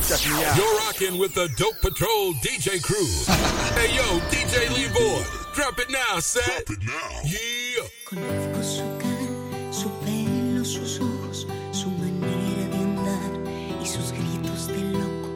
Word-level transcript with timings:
check, 0.00 0.18
check 0.18 0.32
me 0.32 0.44
out. 0.44 0.56
You're 0.56 0.76
rocking 0.78 1.18
with 1.18 1.34
the 1.34 1.48
Dope 1.56 1.80
Patrol 1.80 2.34
DJ 2.42 2.82
crew. 2.82 3.06
hey, 3.78 3.94
yo, 3.94 4.02
DJ 4.30 4.70
Lee 4.74 4.88
Boy. 4.88 5.22
Drop 5.54 5.78
it 5.78 5.90
now, 5.90 6.18
Seth. 6.18 6.66
Drop 6.66 6.78
it 6.78 6.84
now. 6.84 7.20
Yeah. 7.24 7.86
Conozco 8.04 8.62
su 8.62 8.82
cara, 8.98 9.72
su 9.72 9.88
pelo, 10.04 10.64
sus 10.64 11.00
ojos, 11.00 11.46
su 11.72 11.88
manera 11.90 12.68
de 12.70 12.76
andar 12.76 13.82
y 13.82 13.86
sus 13.86 14.12
gritos 14.12 14.68
de 14.68 14.82
loco. 14.98 15.28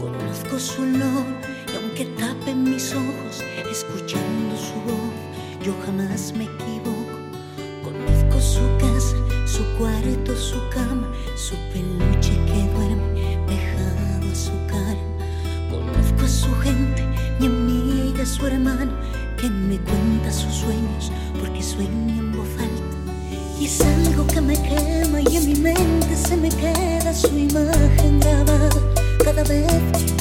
Conozco 0.00 0.58
su 0.58 0.82
olor 0.82 1.26
y 1.72 1.76
aunque 1.76 2.04
tapen 2.18 2.64
mis 2.64 2.92
ojos, 2.92 3.42
escuchando 3.70 4.56
su 4.56 4.74
voz, 4.86 5.64
yo 5.64 5.74
jamás 5.84 6.32
me 6.32 6.44
equivoco. 6.44 7.18
Conozco 7.82 8.40
su 8.40 8.64
casa, 8.78 9.16
su 9.46 9.64
cuarto, 9.76 10.36
su 10.36 10.60
cama, 10.70 11.12
su 11.36 11.56
peluche 11.72 12.17
su 16.48 16.60
gente, 16.60 17.04
mi 17.40 17.46
amiga, 17.46 18.24
su 18.24 18.46
hermana, 18.46 18.90
que 19.36 19.50
me 19.50 19.78
cuenta 19.78 20.32
sus 20.32 20.54
sueños 20.54 21.12
porque 21.38 21.62
sueña 21.62 22.16
en 22.16 22.32
voz 22.32 22.48
alta. 22.58 23.12
Y 23.60 23.66
es 23.66 23.80
algo 23.80 24.26
que 24.26 24.40
me 24.40 24.54
quema 24.54 25.20
y 25.20 25.36
en 25.36 25.46
mi 25.46 25.54
mente 25.56 26.16
se 26.16 26.36
me 26.36 26.48
queda 26.48 27.12
su 27.12 27.36
imagen 27.36 28.20
grabada 28.20 28.70
cada 29.24 29.42
vez 29.42 29.66
que. 29.92 30.17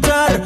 Encontrar 0.00 0.39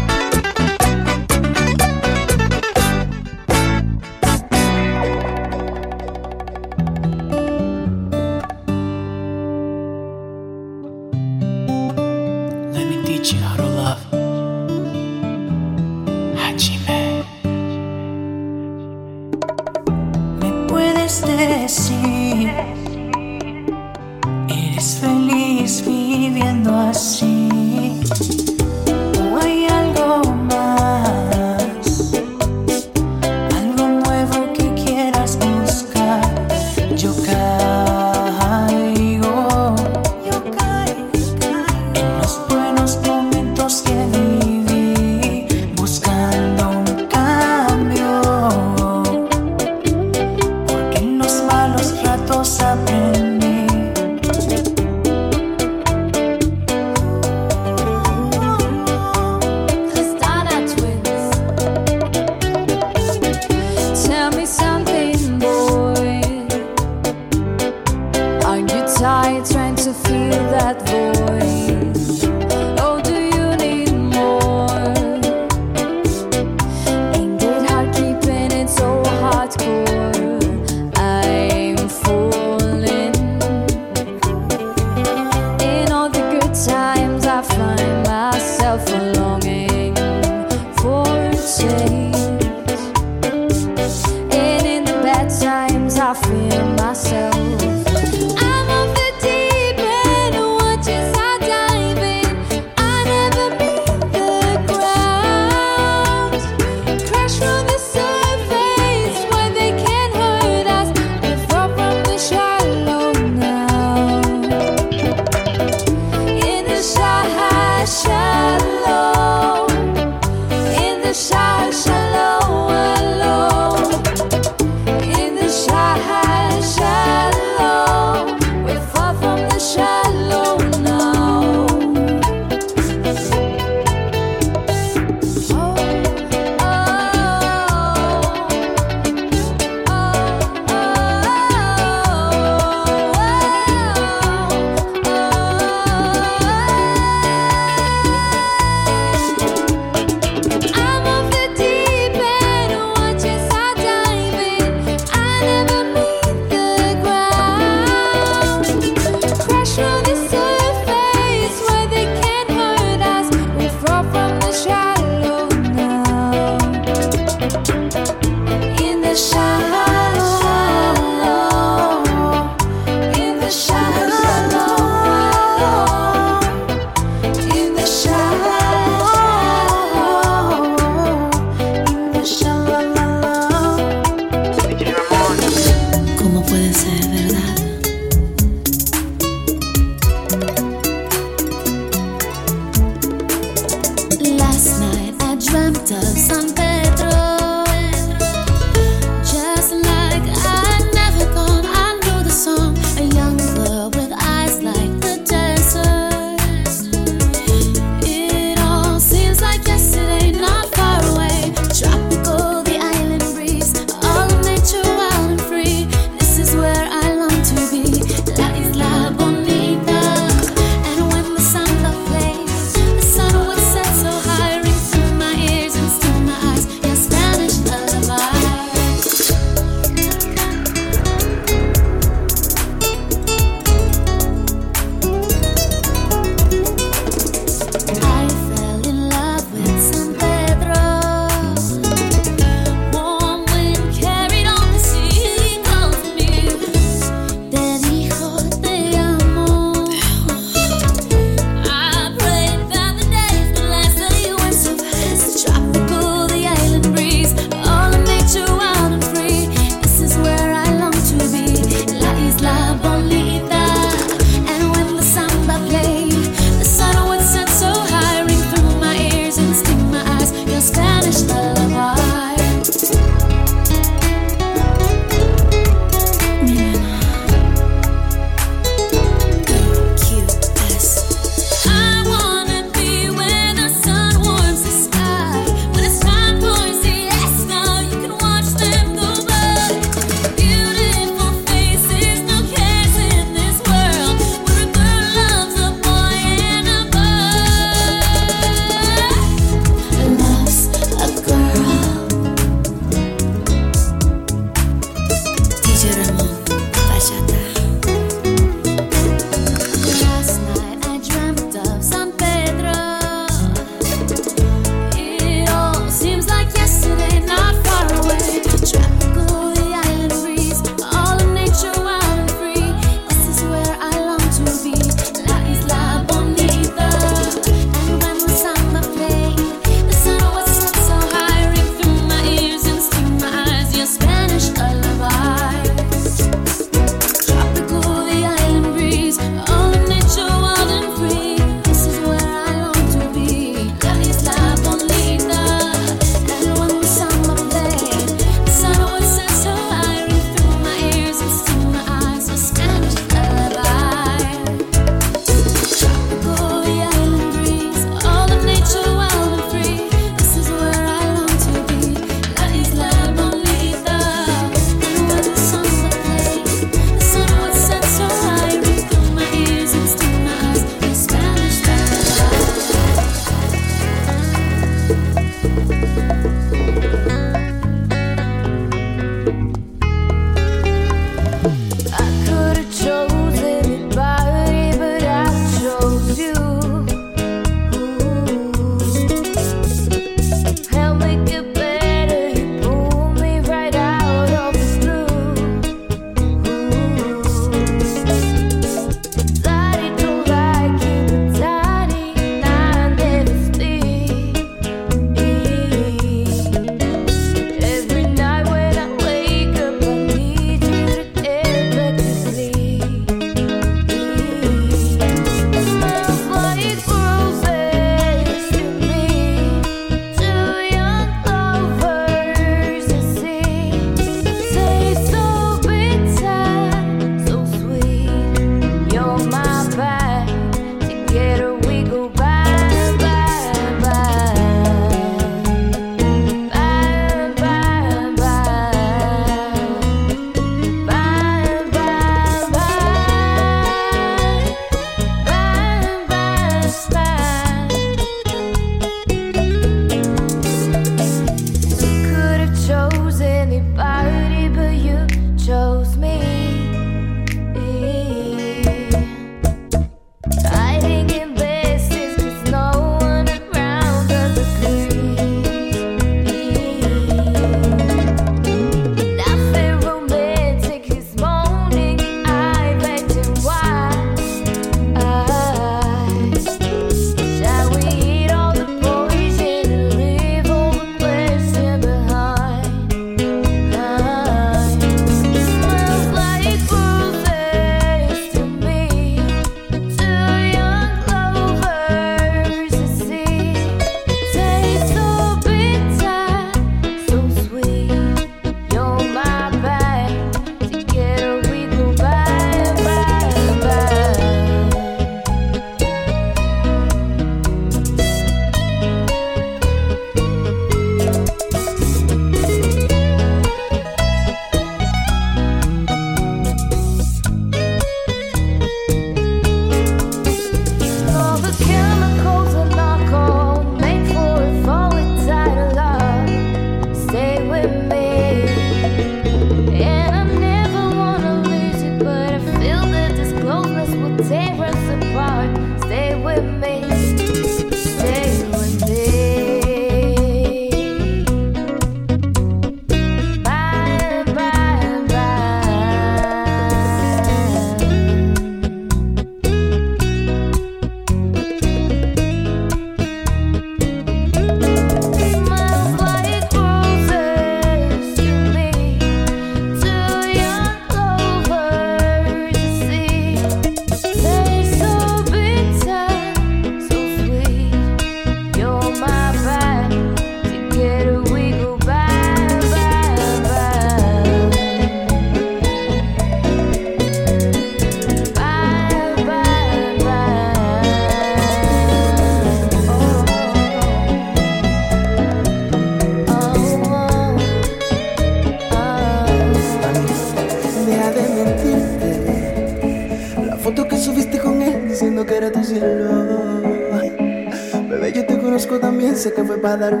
Sé 599.71 600.00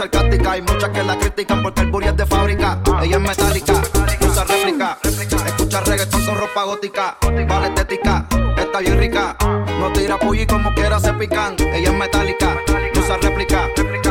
sarcástica. 0.00 0.52
Hay 0.52 0.62
muchas 0.62 0.88
que 0.90 1.02
la 1.02 1.18
critican 1.18 1.62
porque 1.62 1.82
el 1.82 1.90
booty 1.90 2.08
es 2.08 2.16
de 2.16 2.26
fábrica. 2.26 2.78
Ella 3.02 3.16
es 3.16 3.22
metálica, 3.22 3.74
usa 4.26 4.44
réplica. 4.44 4.98
Escucha 5.46 5.80
reggaetón 5.80 6.24
con 6.24 6.38
ropa 6.38 6.64
gótica. 6.64 7.18
Vale 7.20 7.66
estética, 7.68 8.26
está 8.56 8.78
bien 8.80 8.98
rica. 8.98 9.36
No 9.78 9.92
tira 9.92 10.18
pulli 10.18 10.46
como 10.46 10.72
quiera 10.74 10.98
se 11.00 11.12
pican. 11.12 11.54
Ella 11.58 11.90
es 11.90 11.94
metálica, 11.94 12.56
usa 12.98 13.18
réplica. 13.18 13.68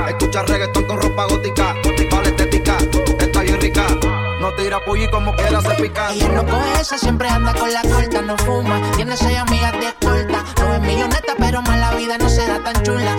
Escucha 0.09 0.43
reggaetón 0.43 0.83
con 0.85 1.01
ropa 1.01 1.25
gótica. 1.25 1.75
Vale 2.11 2.29
estética, 2.29 2.77
está 3.19 3.41
bien 3.41 3.59
rica. 3.59 3.87
No 4.39 4.53
tira 4.53 4.79
pulli 4.85 5.09
como 5.09 5.33
quiera 5.33 5.59
se 5.61 5.73
pican. 5.81 6.13
Ella 6.13 6.29
no 6.29 6.45
coge 6.45 6.81
esa, 6.81 6.97
siempre 6.99 7.29
anda 7.29 7.53
con 7.53 7.73
la 7.73 7.81
corta, 7.81 8.21
no 8.21 8.37
fuma. 8.37 8.79
Tiene 8.95 9.17
seis 9.17 9.37
amigas 9.39 9.71
de 9.73 9.87
escolta. 9.87 10.43
No 10.59 10.75
es 10.75 10.81
milloneta, 10.81 11.33
pero 11.37 11.63
mala 11.63 11.91
vida 11.95 12.17
no 12.19 12.29
se 12.29 12.45
da 12.45 12.59
tan 12.59 12.83
chula. 12.83 13.15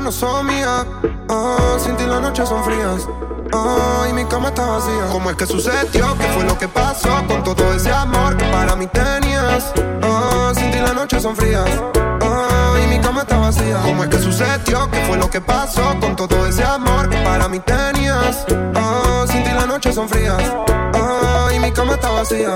No 0.00 0.12
son 0.12 0.46
mías. 0.46 0.86
Ah, 1.28 1.76
sin 1.78 1.96
ti 1.96 2.04
las 2.04 2.20
noches 2.20 2.48
son 2.48 2.62
frías. 2.62 3.08
Ah, 3.52 4.06
y 4.08 4.12
mi 4.12 4.24
cama 4.26 4.48
está 4.48 4.66
vacía. 4.66 5.06
¿Cómo 5.10 5.30
es 5.30 5.36
que 5.36 5.46
sucedió? 5.46 6.16
¿Qué 6.18 6.24
fue 6.34 6.44
lo 6.44 6.58
que 6.58 6.68
pasó 6.68 7.10
con 7.26 7.42
todo 7.42 7.72
ese 7.72 7.90
amor 7.90 8.36
que 8.36 8.44
para 8.46 8.76
mí 8.76 8.86
tenías? 8.86 9.72
Ah, 10.02 10.52
sin 10.54 10.70
ti 10.70 10.78
las 10.78 10.94
noches 10.94 11.22
son 11.22 11.34
frías. 11.34 11.68
Ah, 12.20 12.76
y 12.84 12.86
mi 12.86 13.00
cama 13.00 13.22
está 13.22 13.38
vacía. 13.38 13.80
¿Cómo 13.82 14.04
es 14.04 14.10
que 14.10 14.18
sucedió? 14.18 14.90
¿Qué 14.90 15.00
fue 15.06 15.16
lo 15.16 15.30
que 15.30 15.40
pasó 15.40 15.98
con 16.00 16.14
todo 16.14 16.46
ese 16.46 16.62
amor 16.62 17.08
que 17.08 17.16
para 17.18 17.48
mí 17.48 17.58
tenías? 17.60 18.44
Ah, 18.74 19.24
sin 19.30 19.42
ti 19.42 19.50
las 19.50 19.66
noches 19.66 19.94
son 19.94 20.08
frías. 20.08 20.42
Ah, 20.94 21.48
y 21.54 21.58
mi 21.58 21.72
cama 21.72 21.94
está 21.94 22.10
vacía. 22.10 22.54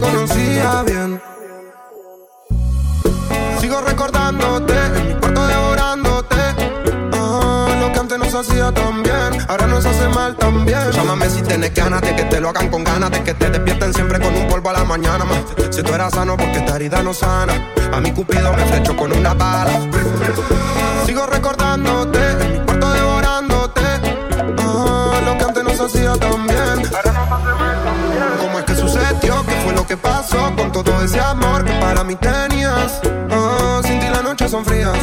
Conocía 0.00 0.82
bien. 0.82 1.20
Sigo 3.60 3.80
recordándote, 3.80 4.74
en 4.74 5.08
mi 5.08 5.14
cuarto 5.14 5.46
devorándote. 5.46 6.36
Ah, 7.12 7.68
lo 7.80 7.92
que 7.92 7.98
antes 7.98 8.18
nos 8.18 8.34
hacía 8.34 8.72
tan 8.72 9.02
bien, 9.02 9.44
ahora 9.48 9.66
nos 9.66 9.84
hace 9.86 10.08
mal 10.08 10.36
también. 10.36 10.90
Llámame 10.92 11.28
si 11.30 11.42
tienes 11.42 11.74
ganas 11.74 12.02
de 12.02 12.14
que 12.14 12.24
te 12.24 12.40
lo 12.40 12.50
hagan 12.50 12.68
con 12.68 12.84
ganas, 12.84 13.10
de 13.10 13.22
que 13.22 13.34
te 13.34 13.50
despierten 13.50 13.94
siempre 13.94 14.20
con 14.20 14.34
un 14.34 14.46
polvo 14.48 14.70
a 14.70 14.74
la 14.74 14.84
mañana. 14.84 15.24
ma. 15.24 15.36
Si 15.70 15.82
tú 15.82 15.94
eras 15.94 16.12
sano, 16.12 16.36
porque 16.36 16.58
esta 16.58 16.76
herida 16.76 17.02
no 17.02 17.12
sana. 17.14 17.72
A 17.92 18.00
mi 18.00 18.12
cupido 18.12 18.52
me 18.52 18.64
flechó 18.66 18.96
con 18.96 19.12
una 19.12 19.34
bala. 19.34 19.80
Todo 30.96 31.04
ese 31.04 31.20
amor 31.20 31.64
que 31.64 31.72
para 31.74 32.02
mí 32.04 32.16
tenías? 32.16 33.00
Ah, 33.30 33.80
sin 33.84 34.00
ti 34.00 34.06
las 34.08 34.22
noches 34.22 34.50
son 34.50 34.64
frías. 34.64 34.96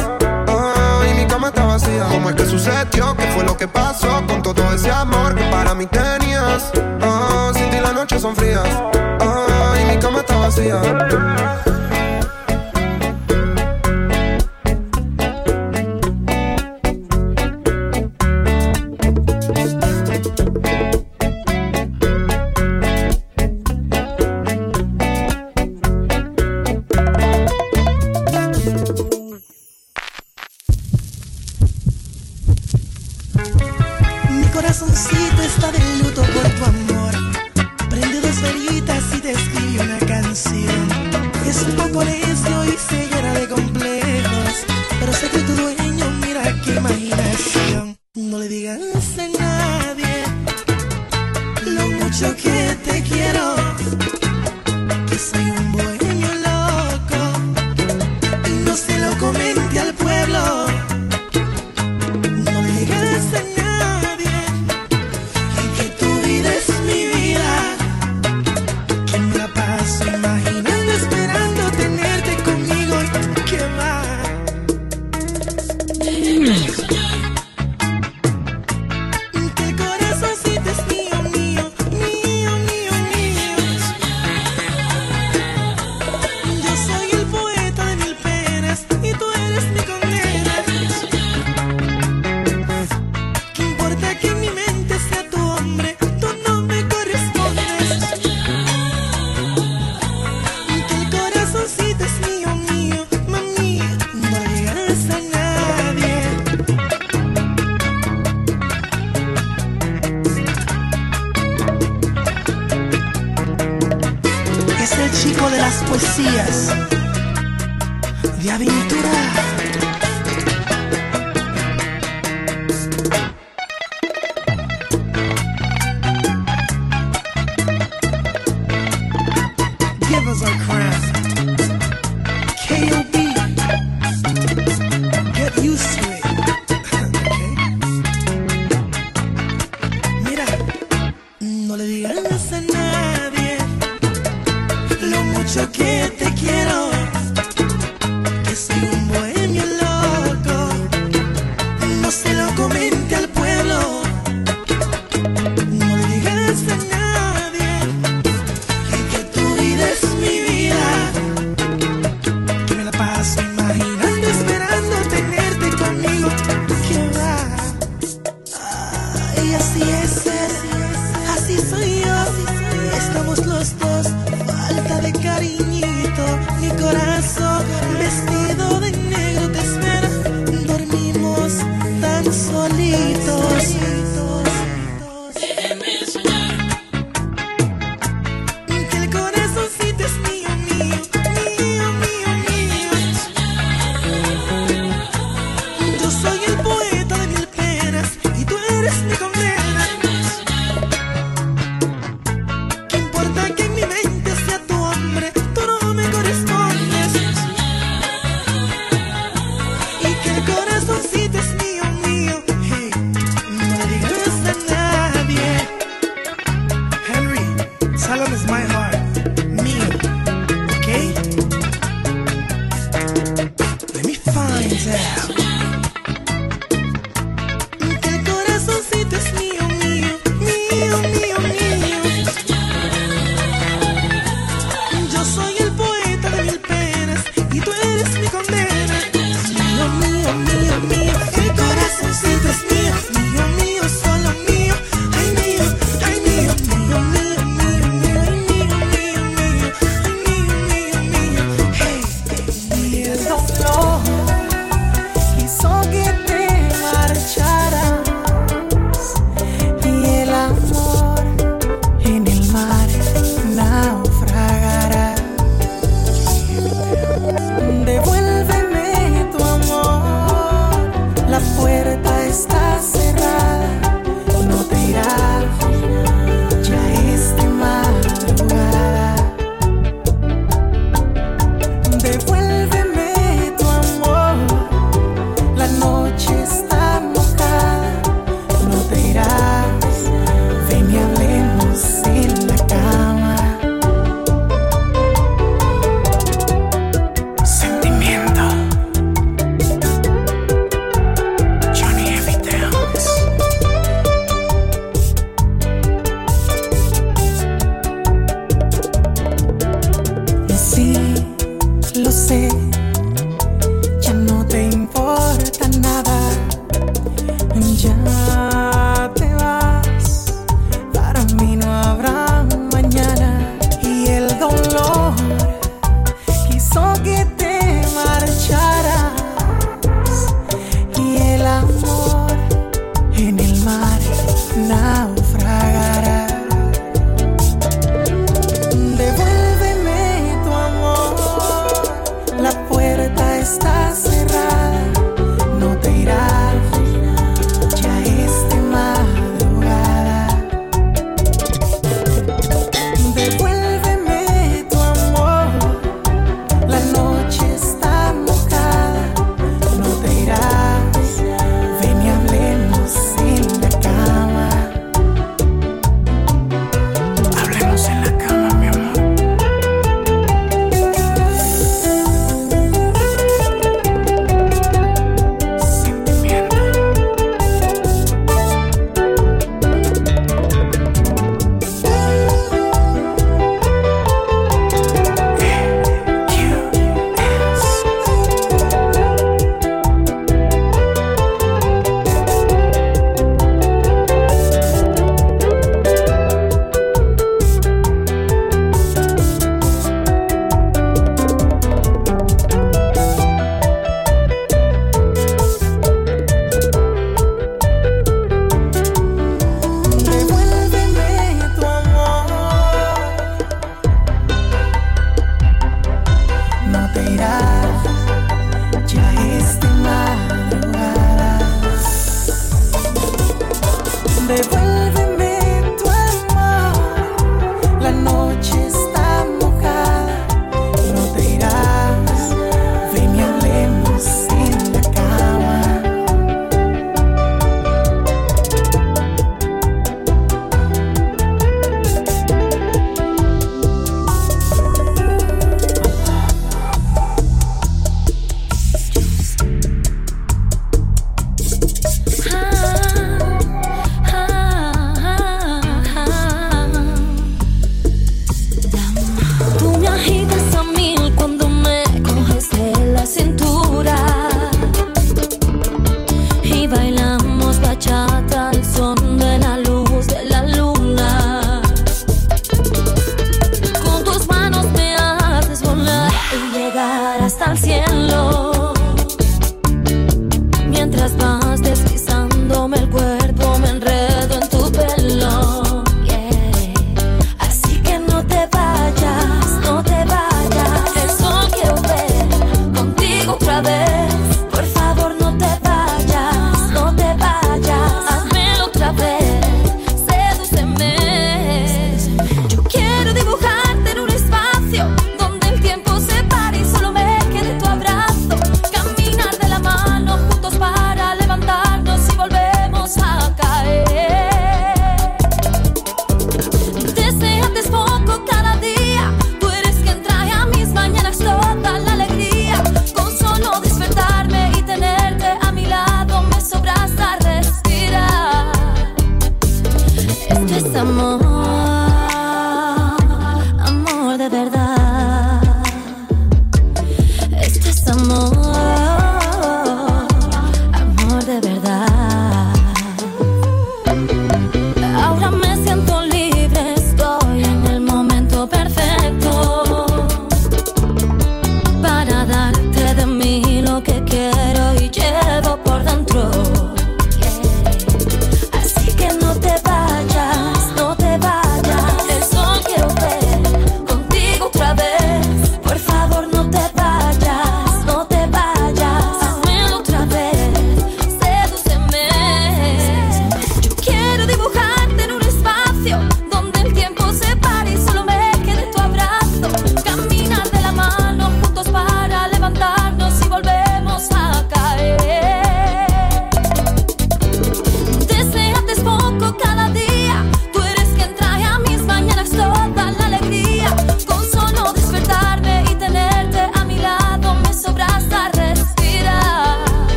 Ah, 0.48 1.02
y 1.08 1.14
mi 1.14 1.26
cama 1.26 1.48
está 1.48 1.64
vacía. 1.64 2.06
¿Cómo 2.10 2.30
es 2.30 2.36
que 2.36 2.46
sucedió? 2.46 3.16
¿Qué 3.16 3.26
fue 3.34 3.44
lo 3.44 3.56
que 3.56 3.68
pasó 3.68 4.08
con 4.26 4.42
todo 4.42 4.72
ese 4.72 4.90
amor 4.90 5.34
que 5.34 5.44
para 5.44 5.74
mí 5.74 5.86
tenías? 5.86 6.72
Ah, 7.00 7.52
sin 7.54 7.70
ti 7.70 7.78
las 7.80 7.94
noches 7.94 8.20
son 8.22 8.34
frías. 8.34 8.93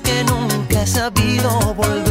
Que 0.00 0.24
nunca 0.24 0.82
he 0.82 0.86
sabido 0.86 1.74
volver 1.74 2.05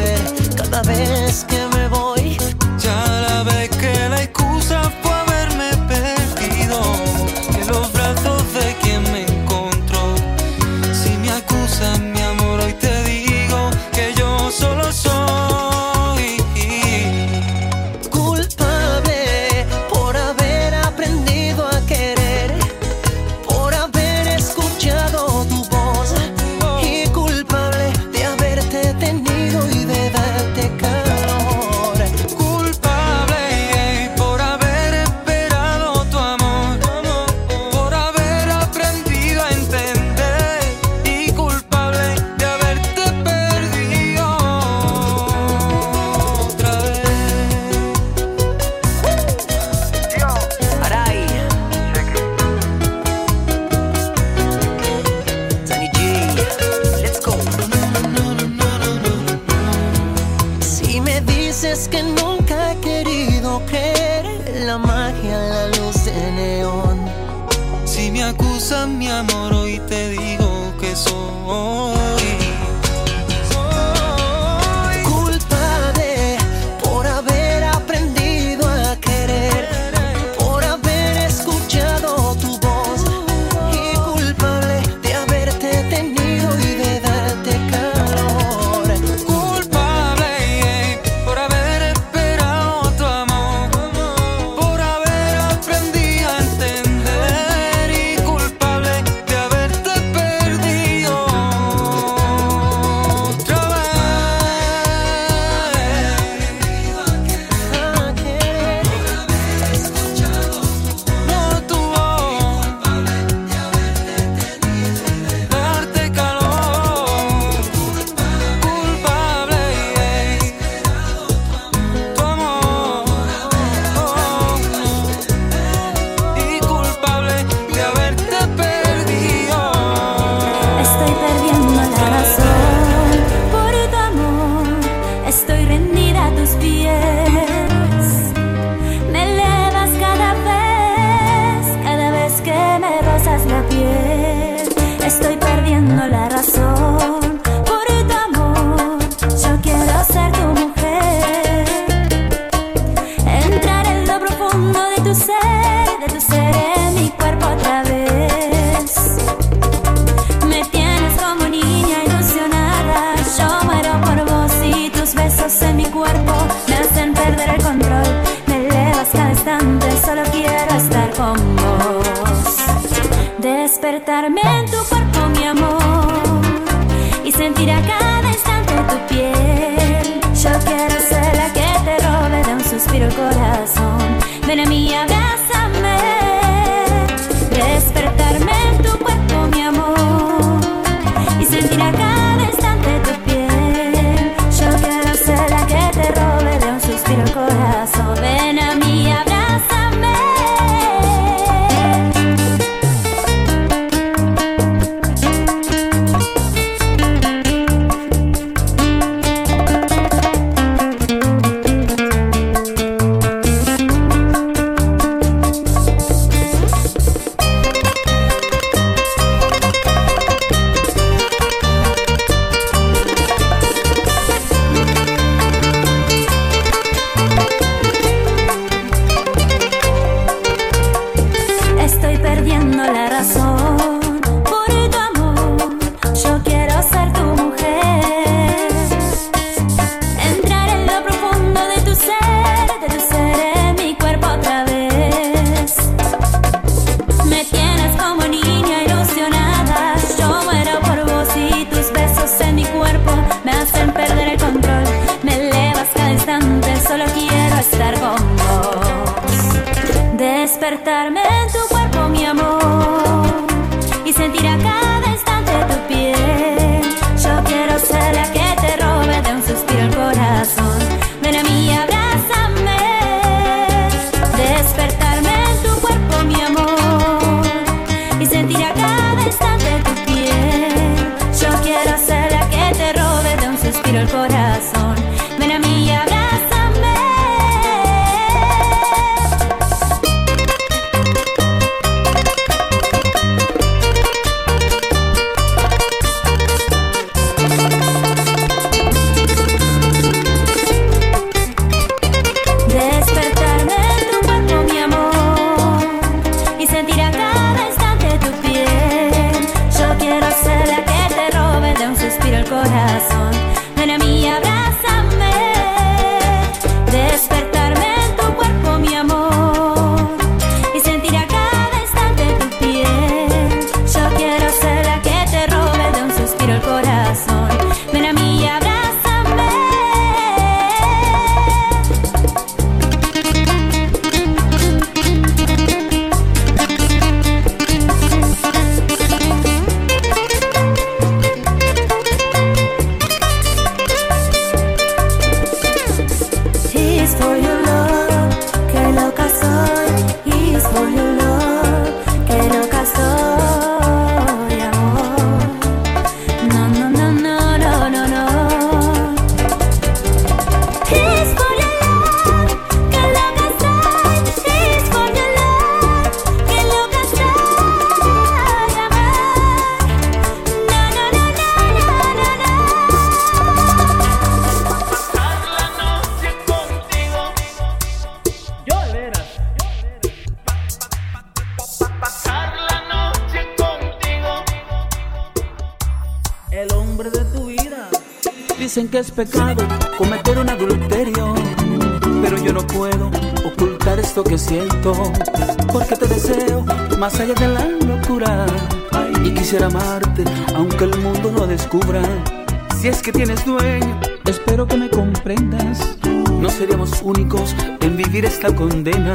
esta 408.46 408.56
condena. 408.56 409.14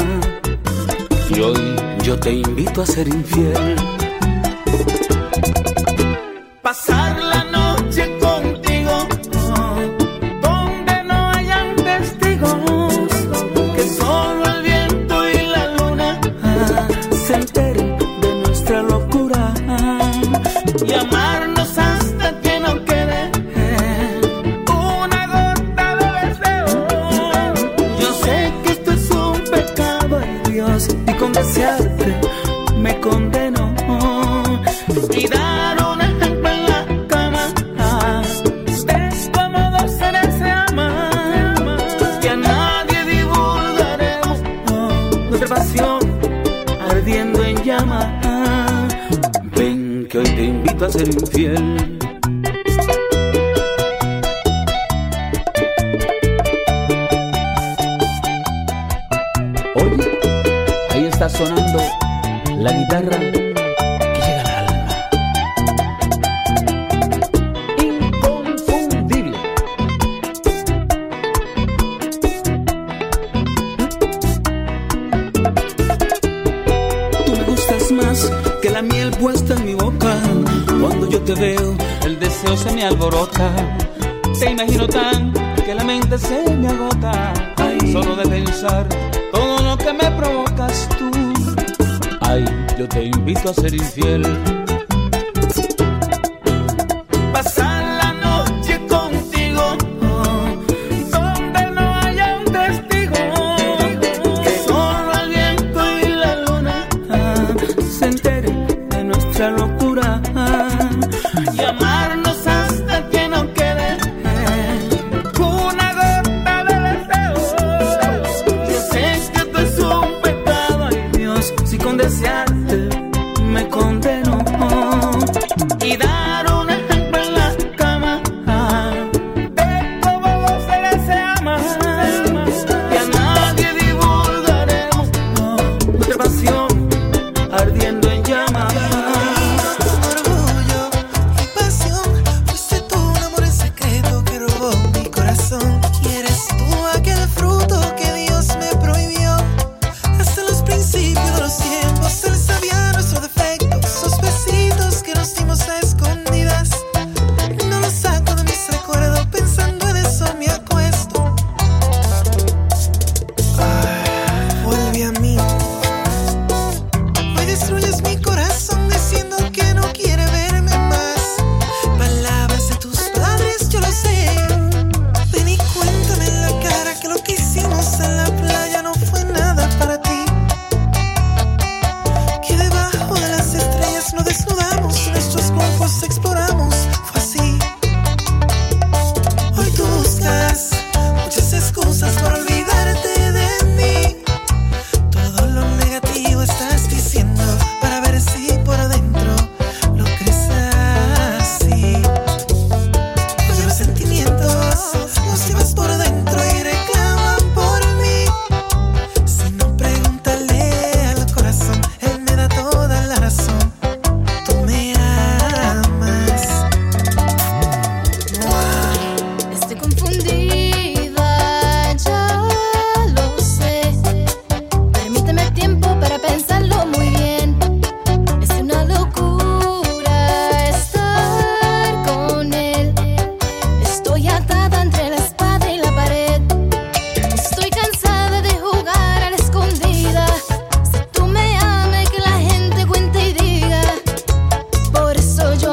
Y 1.29 1.41
hoy 1.41 1.77
yo 2.03 2.19
te 2.19 2.33
invito 2.33 2.83
a 2.83 2.87
ser 2.87 3.07
infiel 3.09 3.77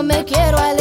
me 0.04 0.24
quiero 0.26 0.58
alejar. 0.58 0.77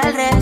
Al 0.00 0.14
resto. 0.14 0.37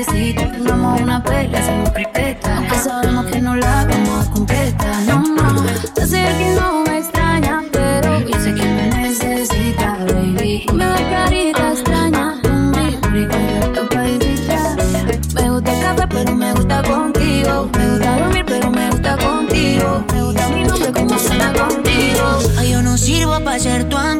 besito. 0.00 0.42
Tengamos 0.42 1.00
una 1.00 1.22
peli, 1.22 1.54
hacemos 1.54 1.90
criqueta. 1.90 2.56
Aunque 2.56 2.78
sabemos 2.78 3.26
que 3.26 3.40
no 3.40 3.56
la 3.56 3.84
vamos 3.84 4.26
a 4.26 4.30
completar. 4.30 5.02
No, 5.06 5.20
no, 5.20 5.64
yo 5.96 6.06
sé 6.06 6.24
que 6.38 6.54
no 6.58 6.82
me 6.84 6.98
extraña, 6.98 7.62
pero 7.72 8.20
yo 8.20 8.40
sé 8.40 8.54
que 8.54 8.64
me 8.64 8.86
necesita, 8.88 9.98
baby. 10.06 10.66
Me 10.72 10.84
da 10.84 11.10
carita 11.10 11.72
extraña, 11.72 12.40
un 12.44 12.72
rico 13.12 13.36
tu 13.74 13.88
paisita. 13.88 14.76
Me 15.34 15.50
gusta 15.50 15.72
el 15.72 15.82
café, 15.82 16.06
pero 16.08 16.34
me 16.34 16.52
gusta 16.54 16.82
contigo. 16.82 17.70
Me 17.76 17.90
gusta 17.90 18.18
dormir, 18.18 18.44
pero 18.46 18.70
me 18.70 18.90
gusta 18.90 19.16
contigo. 19.16 20.04
Me 20.12 20.22
gusta 20.22 20.48
mi 20.48 20.62
nombre, 20.64 20.92
como 20.92 21.18
suena 21.18 21.52
contigo. 21.52 22.26
Ay, 22.58 22.72
yo 22.72 22.82
no 22.82 22.96
sirvo 22.96 23.40
para 23.44 23.58
ser 23.58 23.84
tu 23.88 23.96
amigo 23.96 24.19